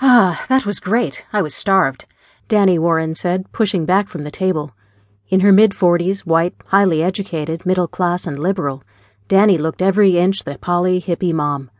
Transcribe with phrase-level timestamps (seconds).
[0.00, 1.24] Ah, that was great.
[1.32, 2.04] I was starved,
[2.48, 4.74] Danny Warren said, pushing back from the table.
[5.30, 8.84] In her mid forties, white, highly educated, middle class, and liberal,
[9.26, 11.70] Danny looked every inch the poly hippie mom.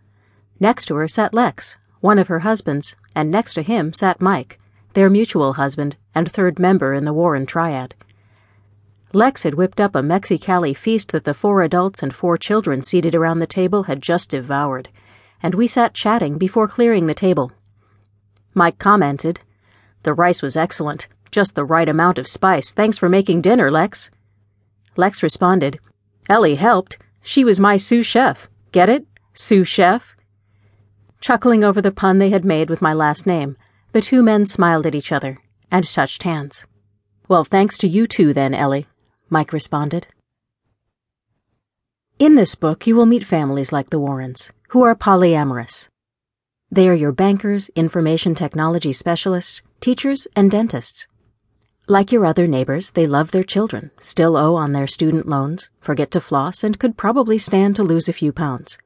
[0.58, 4.58] Next to her sat Lex, one of her husbands, and next to him sat Mike,
[4.94, 7.94] their mutual husband and third member in the Warren triad.
[9.12, 13.14] Lex had whipped up a Mexicali feast that the four adults and four children seated
[13.14, 14.88] around the table had just devoured,
[15.42, 17.52] and we sat chatting before clearing the table.
[18.56, 19.40] Mike commented,
[20.02, 22.72] The rice was excellent, just the right amount of spice.
[22.72, 24.10] Thanks for making dinner, Lex.
[24.96, 25.78] Lex responded,
[26.26, 26.96] Ellie helped.
[27.22, 28.48] She was my sous chef.
[28.72, 29.06] Get it?
[29.34, 30.16] Sous chef?
[31.20, 33.58] Chuckling over the pun they had made with my last name,
[33.92, 35.38] the two men smiled at each other
[35.70, 36.66] and touched hands.
[37.28, 38.86] Well, thanks to you too, then, Ellie,
[39.28, 40.06] Mike responded.
[42.18, 45.90] In this book, you will meet families like the Warrens, who are polyamorous.
[46.70, 51.06] They are your bankers, information technology specialists, teachers, and dentists.
[51.86, 56.10] Like your other neighbors, they love their children, still owe on their student loans, forget
[56.10, 58.78] to floss, and could probably stand to lose a few pounds.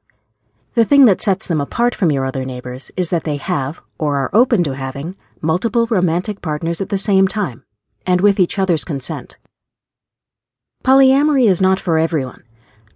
[0.75, 4.17] The thing that sets them apart from your other neighbors is that they have, or
[4.17, 7.63] are open to having, multiple romantic partners at the same time,
[8.05, 9.39] and with each other's consent.
[10.83, 12.43] Polyamory is not for everyone.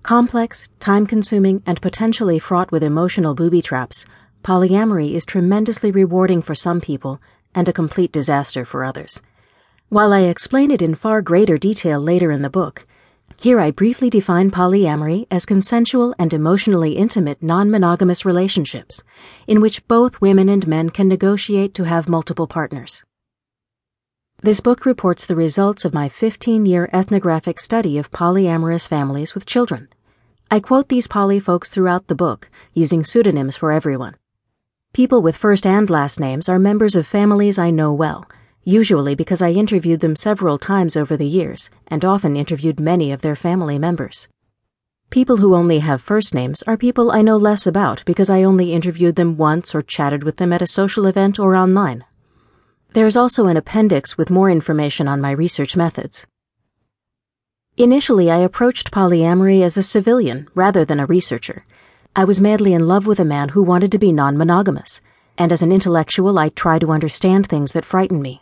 [0.04, 4.06] Complex, time consuming, and potentially fraught with emotional booby traps
[4.46, 7.20] polyamory is tremendously rewarding for some people
[7.56, 9.20] and a complete disaster for others.
[9.90, 12.86] While I explain it in far greater detail later in the book,
[13.38, 19.02] here I briefly define polyamory as consensual and emotionally intimate non monogamous relationships,
[19.48, 23.04] in which both women and men can negotiate to have multiple partners.
[24.44, 29.48] This book reports the results of my 15 year ethnographic study of polyamorous families with
[29.48, 29.88] children.
[30.52, 34.16] I quote these poly folks throughout the book, using pseudonyms for everyone.
[34.96, 38.30] People with first and last names are members of families I know well,
[38.64, 43.22] usually because I interviewed them several times over the years and often interviewed many of
[43.22, 44.30] their family members.
[45.10, 48.72] People who only have first names are people I know less about because I only
[48.72, 52.06] interviewed them once or chatted with them at a social event or online.
[52.94, 56.26] There is also an appendix with more information on my research methods.
[57.76, 61.66] Initially, I approached polyamory as a civilian rather than a researcher
[62.18, 65.02] I was madly in love with a man who wanted to be non monogamous,
[65.38, 68.42] and as an intellectual, I try to understand things that frighten me.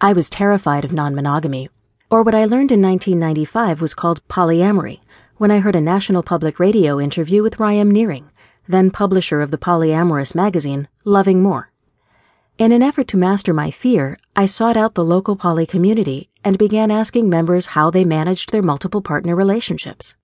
[0.00, 1.68] I was terrified of non monogamy,
[2.10, 4.98] or what I learned in 1995 was called polyamory,
[5.36, 8.28] when I heard a National Public Radio interview with Ryam Nearing,
[8.66, 11.70] then publisher of the polyamorous magazine, Loving More.
[12.58, 16.58] In an effort to master my fear, I sought out the local poly community and
[16.58, 20.16] began asking members how they managed their multiple partner relationships.